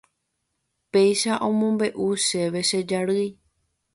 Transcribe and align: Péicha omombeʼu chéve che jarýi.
Péicha 0.91 1.33
omombeʼu 1.47 2.03
chéve 2.27 2.59
che 2.69 2.79
jarýi. 2.89 3.27